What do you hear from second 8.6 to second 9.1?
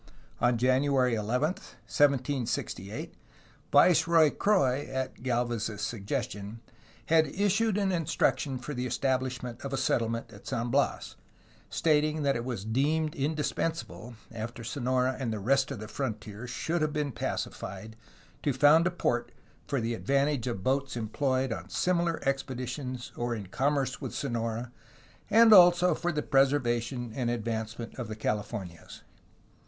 the